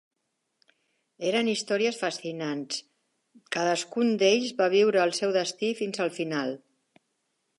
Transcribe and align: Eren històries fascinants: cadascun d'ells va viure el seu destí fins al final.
Eren 1.31 1.51
històries 1.51 1.99
fascinants: 2.03 2.79
cadascun 3.57 4.09
d'ells 4.23 4.49
va 4.63 4.69
viure 4.77 5.03
el 5.05 5.15
seu 5.21 5.35
destí 5.39 5.73
fins 5.83 6.05
al 6.07 6.13
final. 6.19 6.57